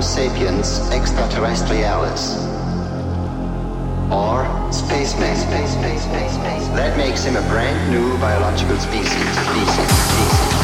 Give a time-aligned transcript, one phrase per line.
[0.00, 2.40] Homo sapiens extraterrestrialis.
[4.10, 5.36] Or spaceman.
[5.36, 6.68] Space, space, space.
[6.68, 9.12] That makes him a brand new biological species.
[9.12, 10.59] Species, species.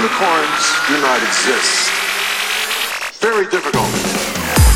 [0.00, 1.90] unicorns do not exist.
[3.20, 4.67] Very difficult.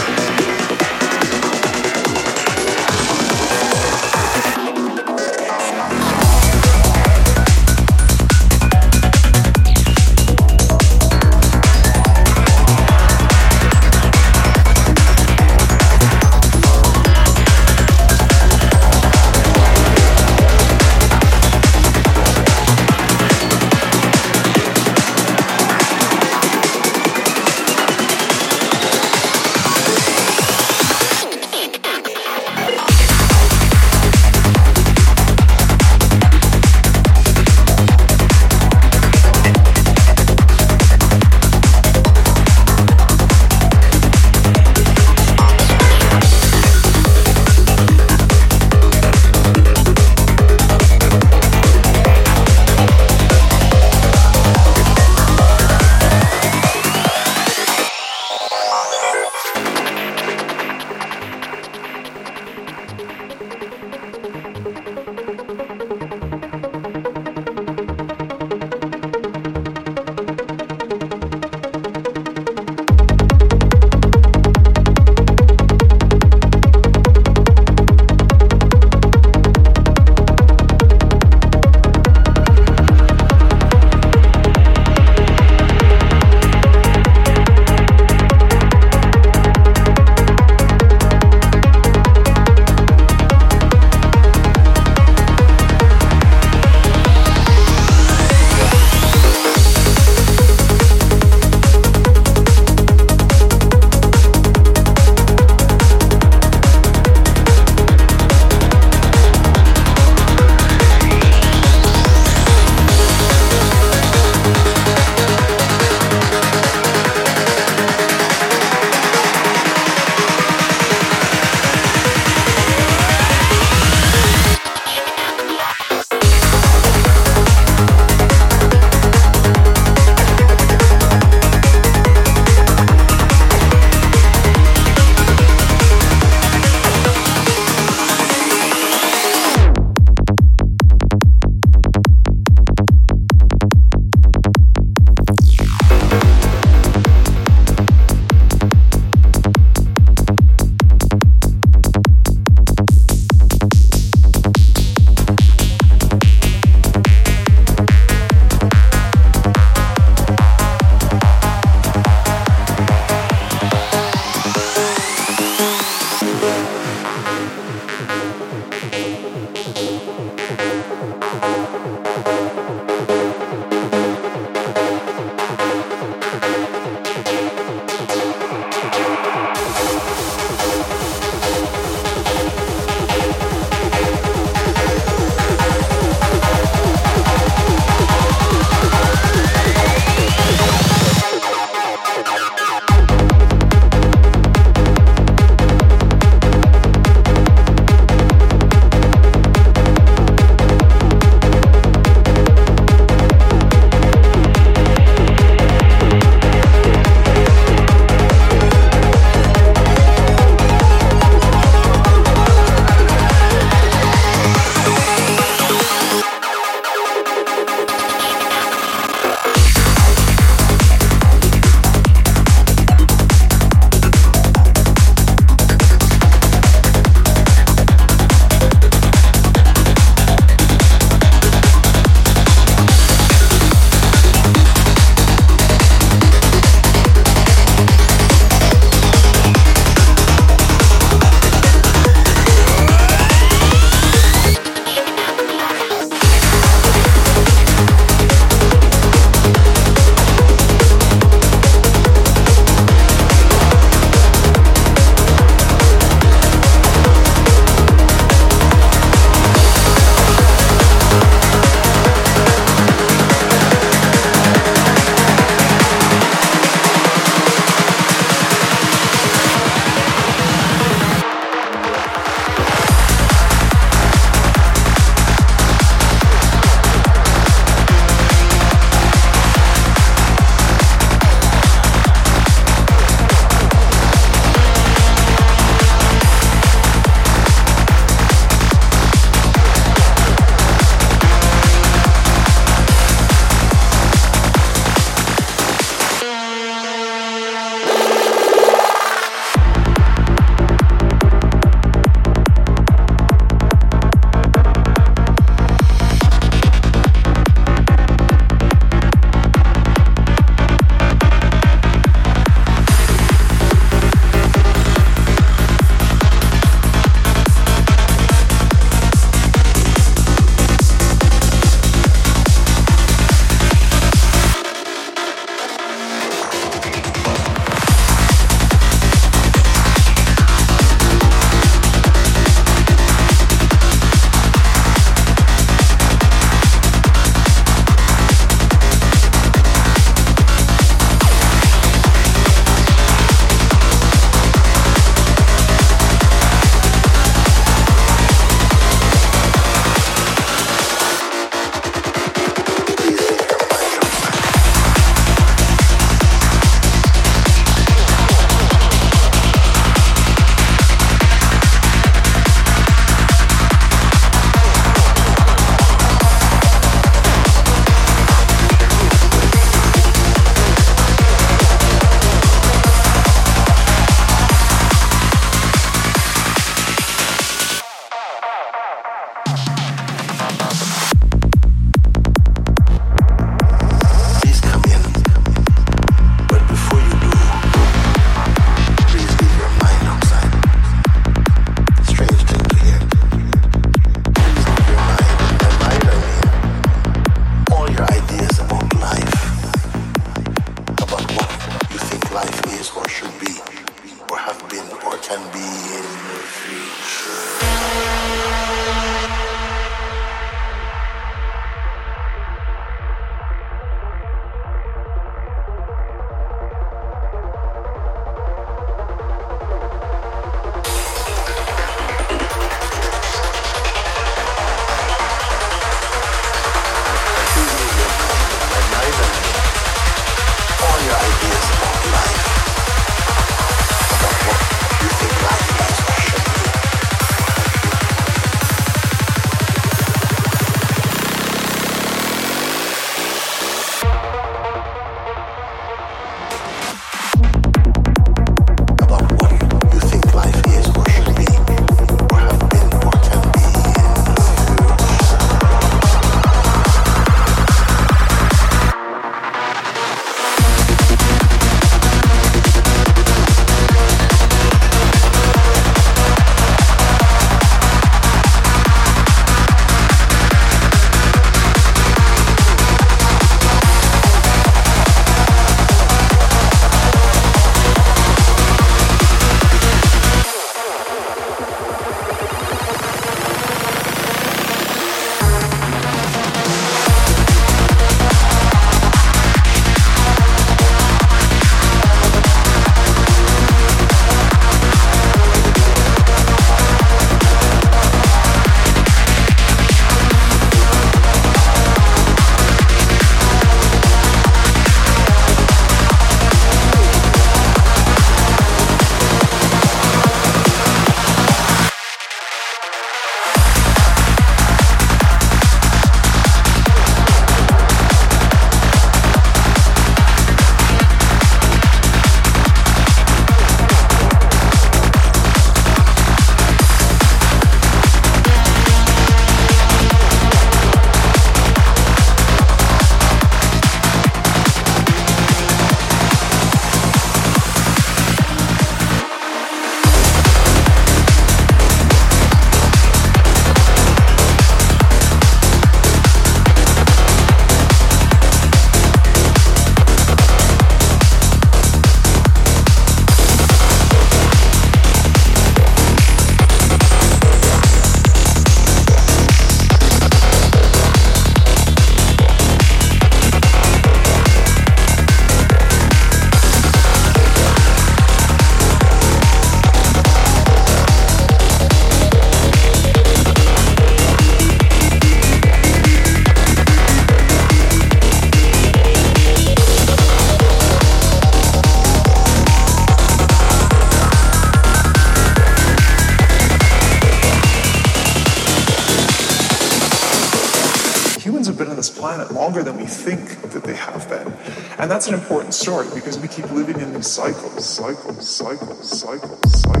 [595.09, 600.00] That's an important story because we keep living in these cycles, cycles, cycles, cycles, cycles,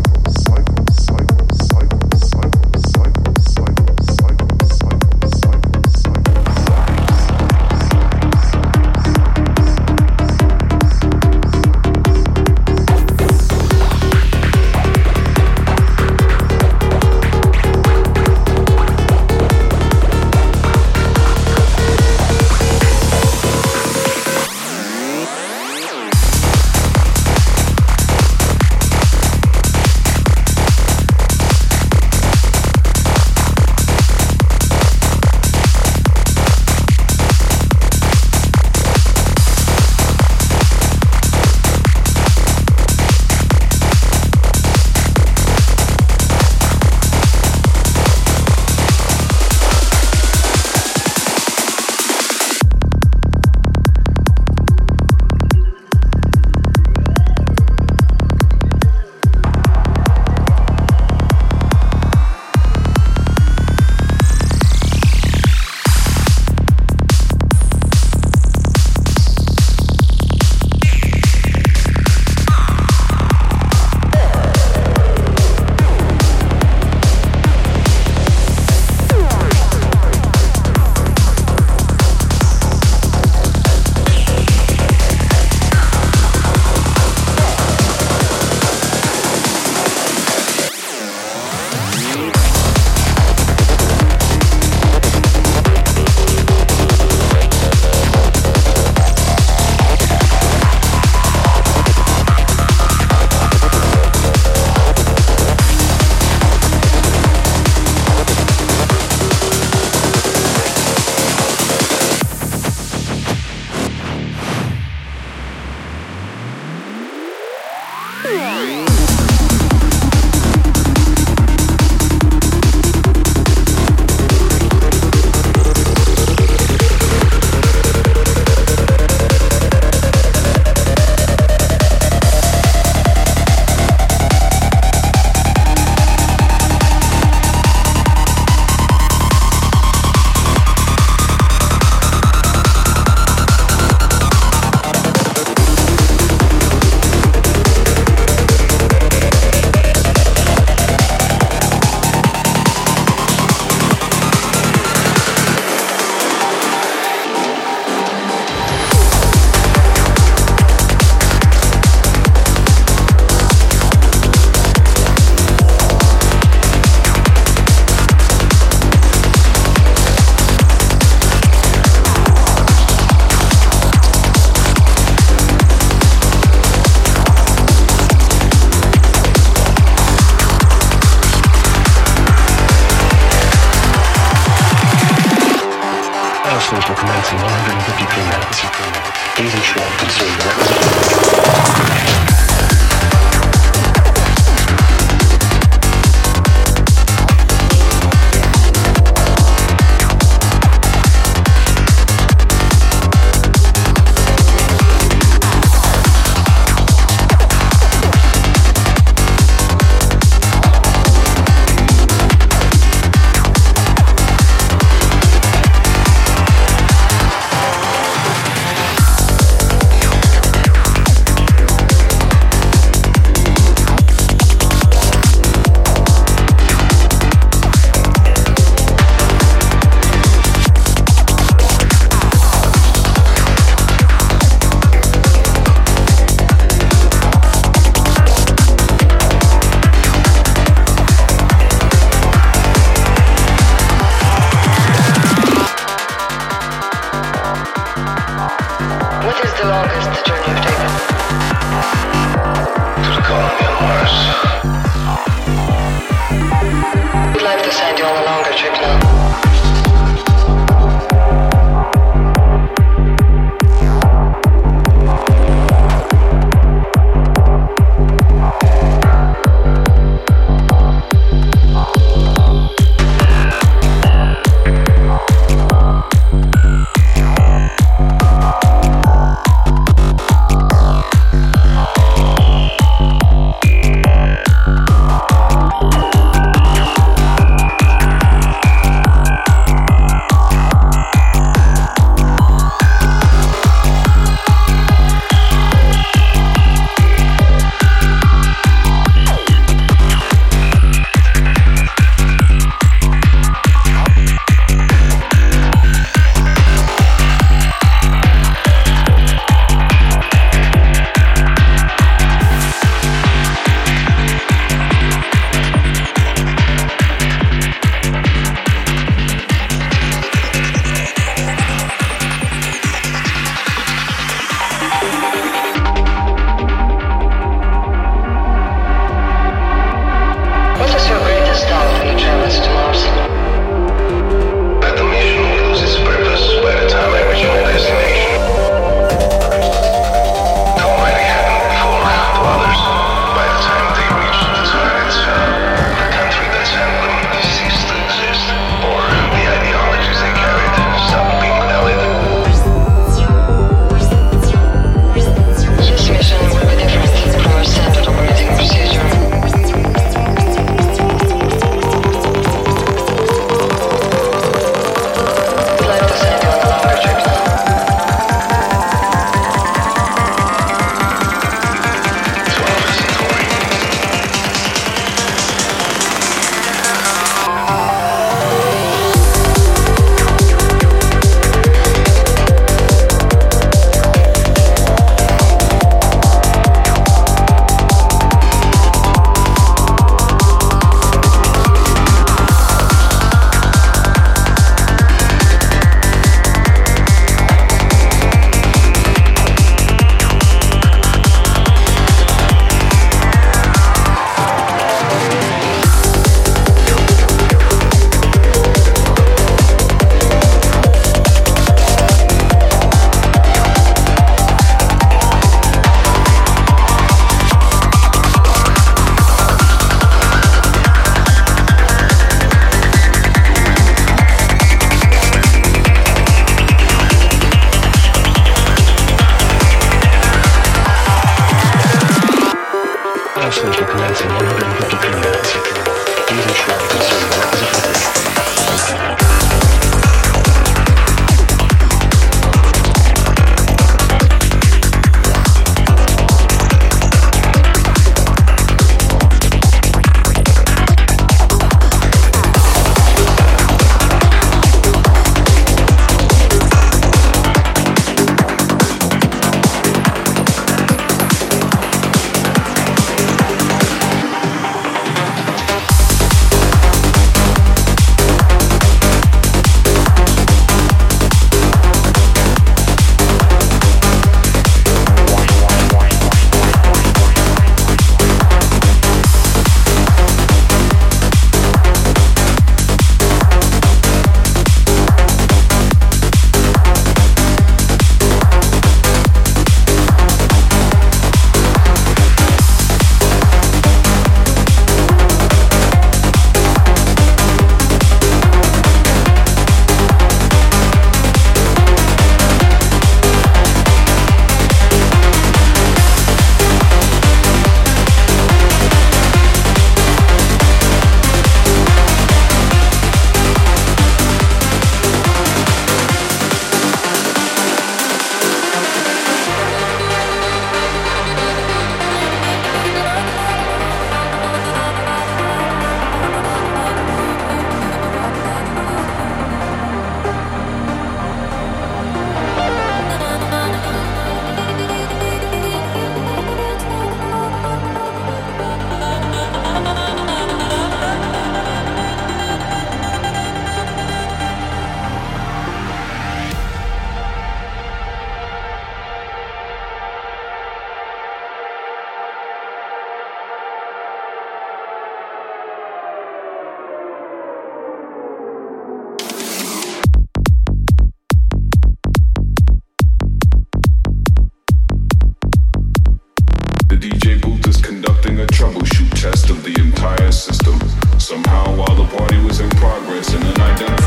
[570.41, 570.79] system.
[571.19, 574.00] Somehow, while the party was in progress in the night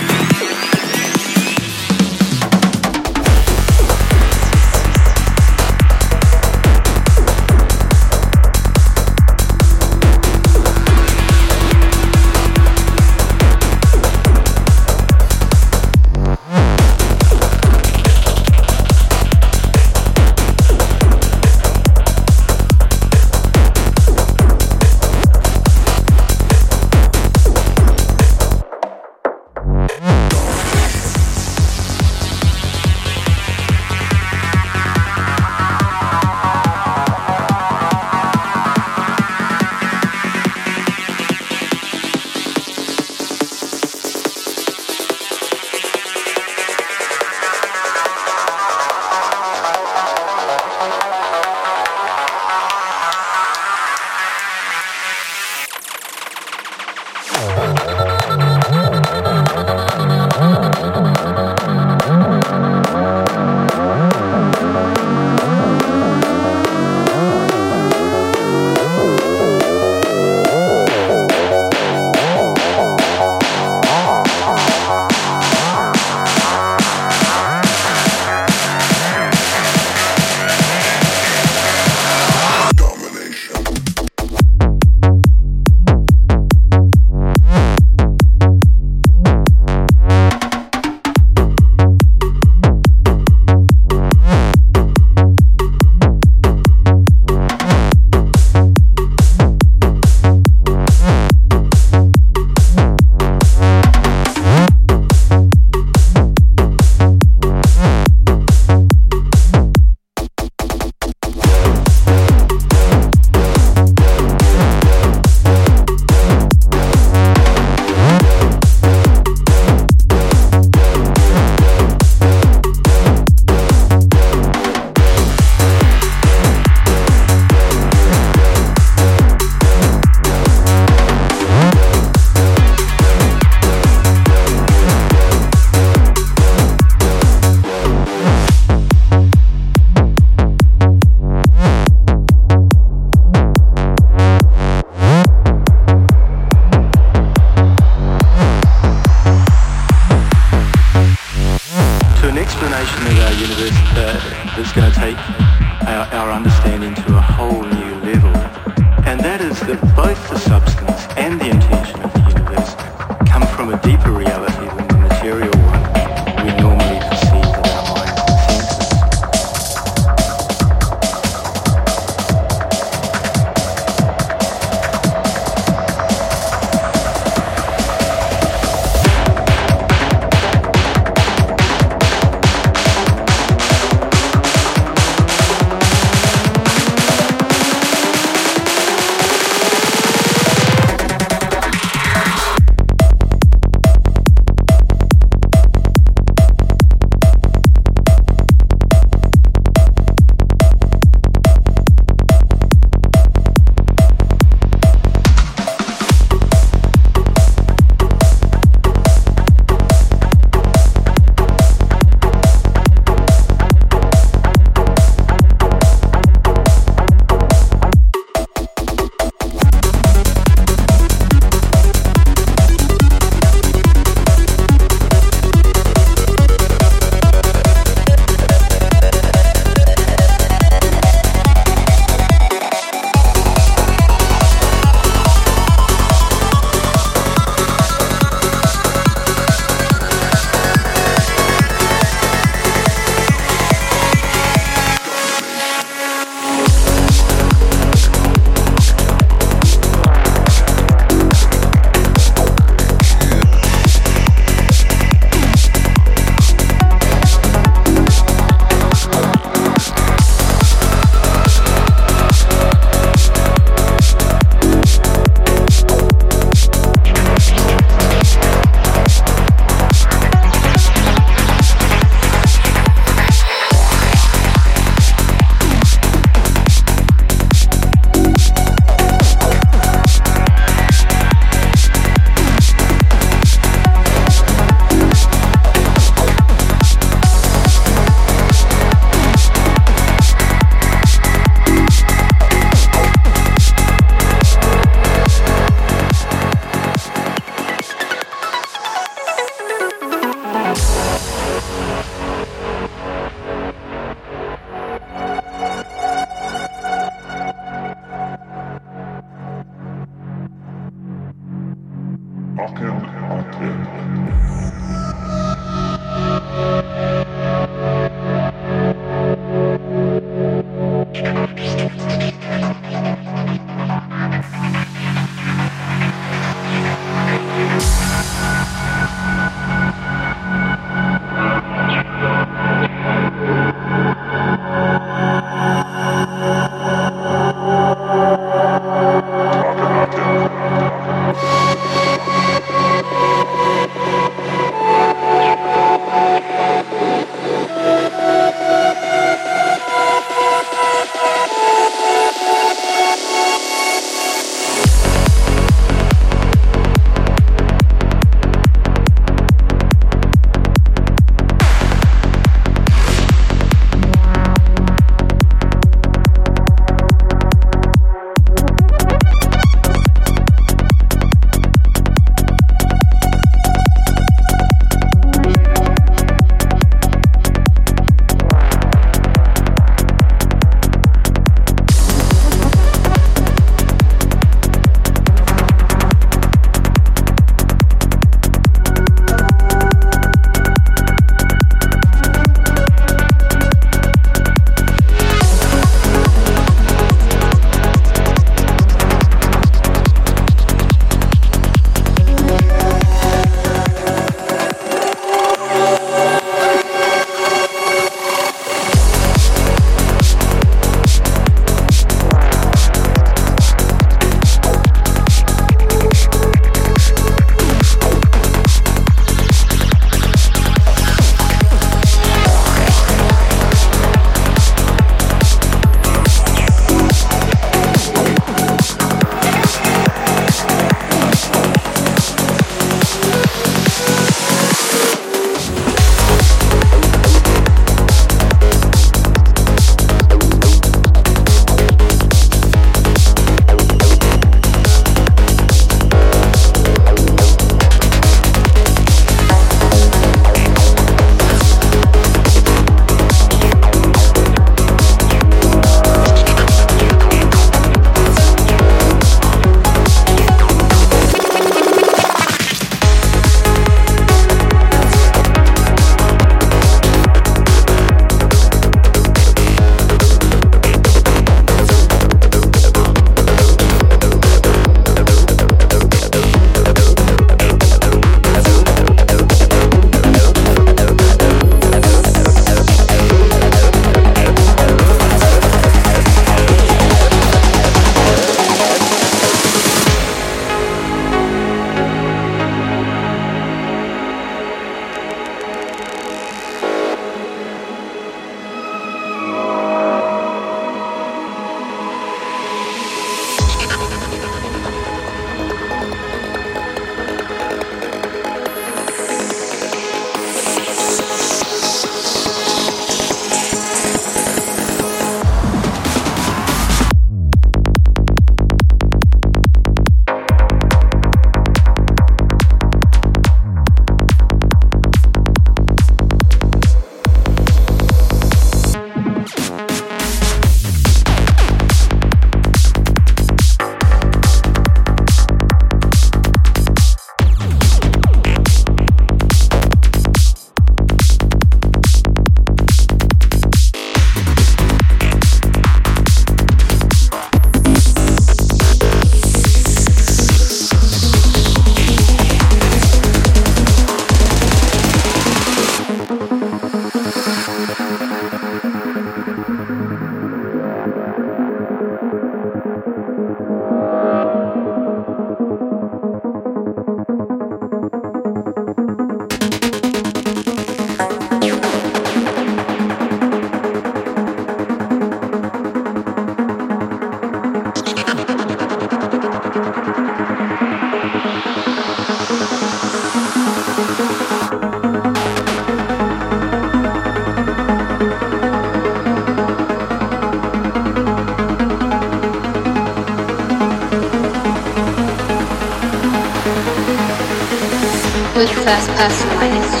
[598.88, 600.00] first person personalized.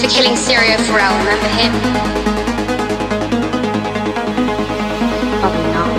[0.00, 1.72] For killing Syrio Forel, remember him?
[5.40, 5.90] Probably not.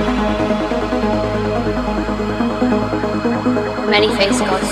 [3.90, 4.72] Many face God's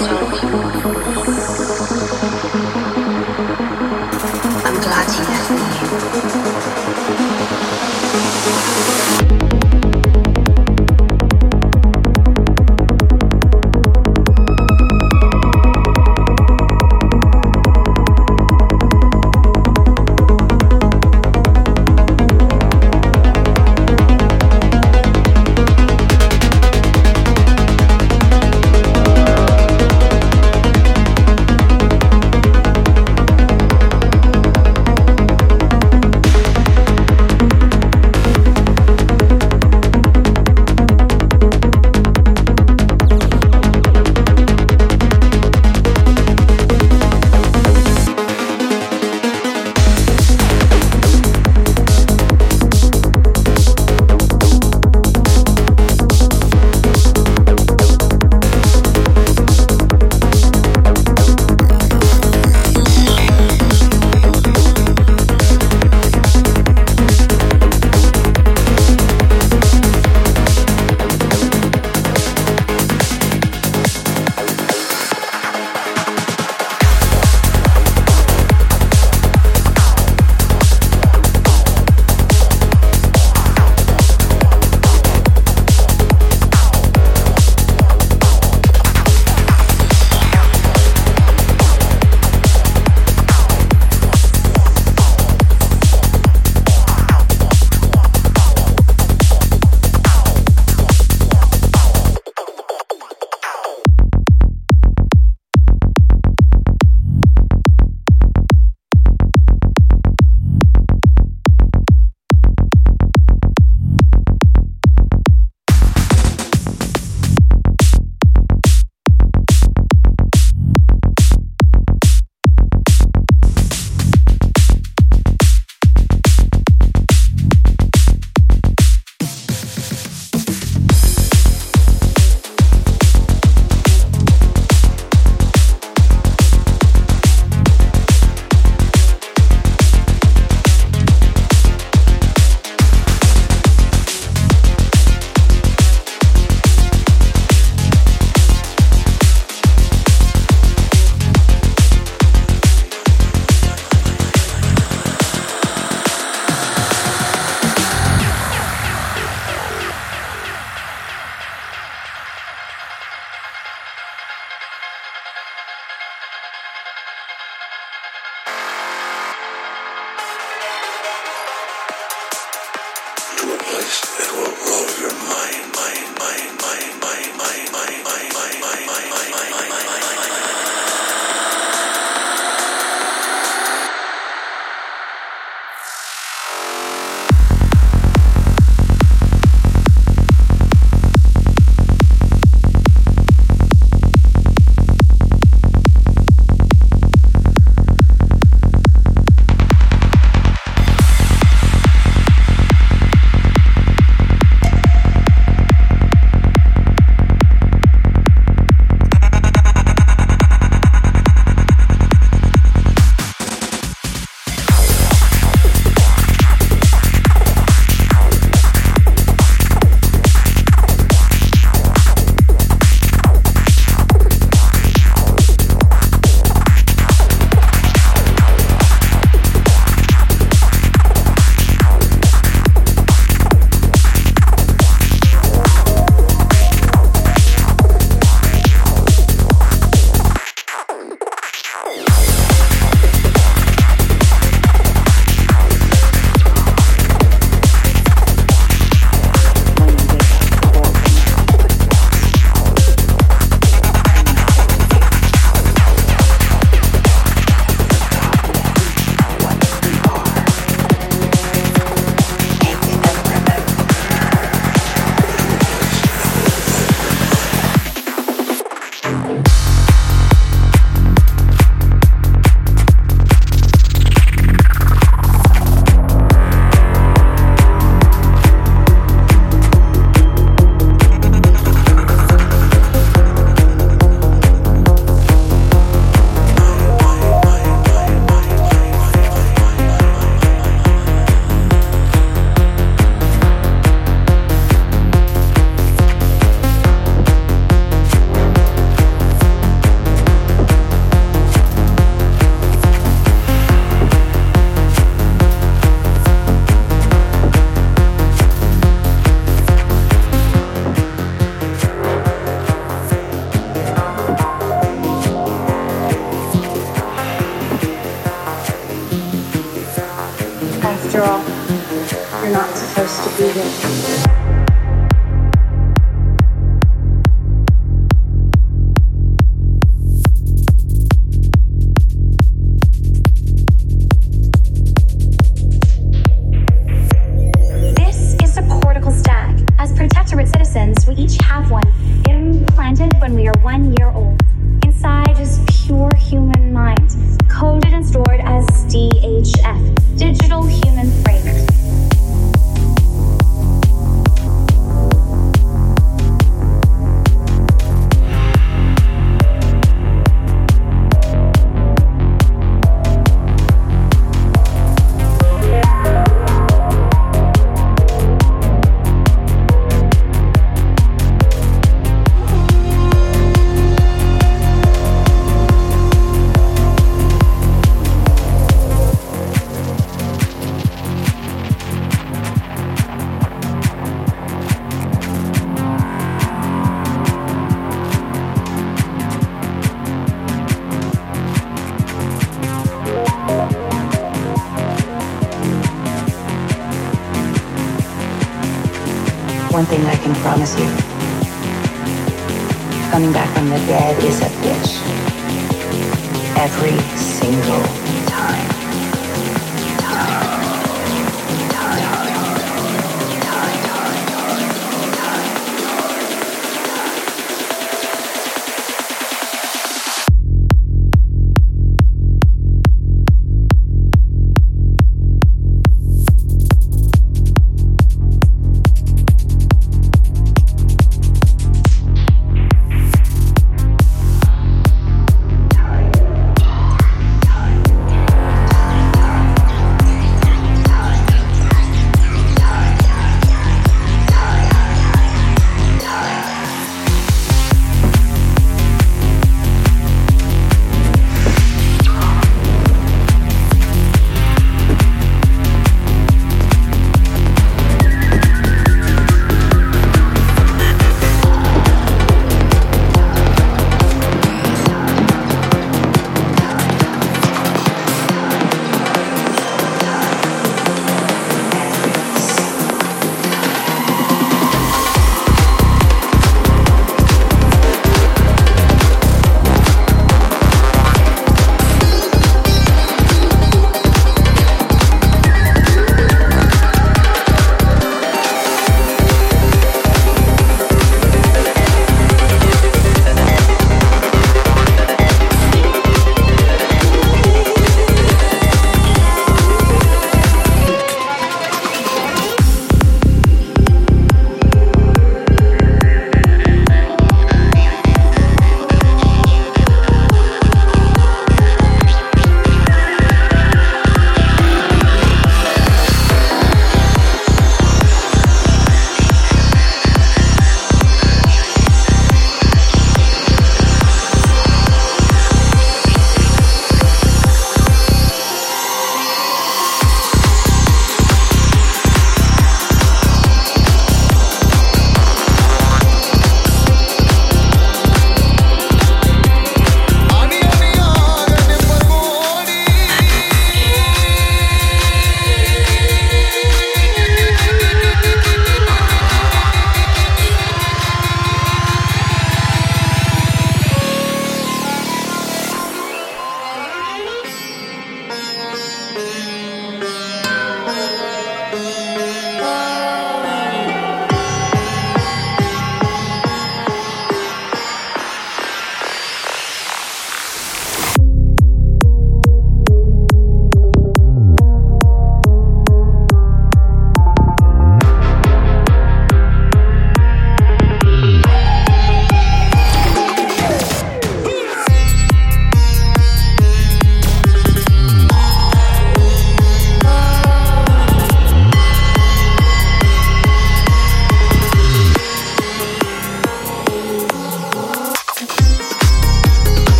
[403.11, 404.48] coming back from the dead is a